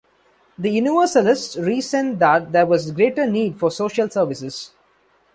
The 0.57 0.71
Universalists 0.71 1.55
reasoned 1.57 2.17
that 2.21 2.51
there 2.51 2.65
was 2.65 2.89
greater 2.89 3.27
need 3.27 3.59
for 3.59 3.69
social 3.69 4.09
services. 4.09 4.71